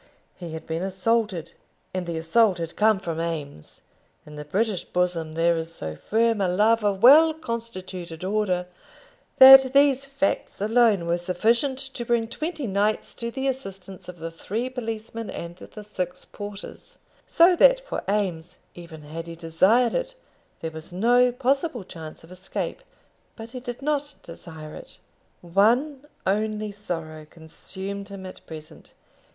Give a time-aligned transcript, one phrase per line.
[0.35, 1.51] He had been assaulted,
[1.93, 3.81] and the assault had come from Eames.
[4.25, 8.65] In the British bosom there is so firm a love of well constituted order,
[9.37, 14.31] that these facts alone were sufficient to bring twenty knights to the assistance of the
[14.31, 16.97] three policemen and the six porters;
[17.27, 20.15] so that for Eames, even had he desired it,
[20.61, 22.81] there was no possible chance of escape.
[23.35, 24.97] But he did not desire it.
[25.43, 28.93] One only sorrow consumed him at present.